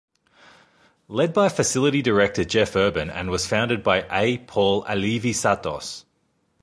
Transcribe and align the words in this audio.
Led 1.07 1.31
by 1.31 1.47
Facility 1.47 2.01
Director 2.01 2.43
Jeff 2.43 2.75
Urban 2.75 3.11
and 3.11 3.29
was 3.29 3.45
founded 3.45 3.83
by 3.83 4.03
A. 4.11 4.39
Paul 4.39 4.83
Alivisatos. 4.85 6.05